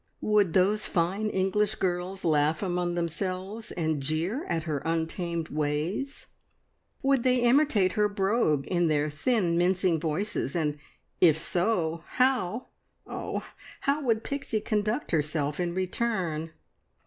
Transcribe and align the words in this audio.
Would 0.21 0.53
those 0.53 0.87
fine 0.87 1.27
English 1.29 1.75
girls 1.75 2.25
laugh 2.25 2.63
among 2.63 2.95
themselves 2.95 3.71
and 3.71 4.01
jeer 4.01 4.45
at 4.45 4.63
her 4.63 4.79
untamed 4.79 5.49
ways? 5.49 6.25
Would 7.03 7.21
they 7.21 7.41
imitate 7.41 7.93
her 7.93 8.09
brogue 8.09 8.65
in 8.65 8.87
their 8.87 9.11
thin 9.11 9.59
mincing 9.59 9.99
voices, 9.99 10.55
and 10.55 10.79
if 11.19 11.37
so, 11.37 12.03
how, 12.13 12.69
oh, 13.05 13.45
how 13.81 14.01
would 14.01 14.23
Pixie 14.23 14.59
conduct 14.59 15.11
herself 15.11 15.59
in 15.59 15.75
return? 15.75 16.49